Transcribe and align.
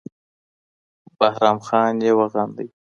بهرام 1.19 1.57
خان 1.67 1.95
یې 2.05 2.11
وغنده 2.19 2.65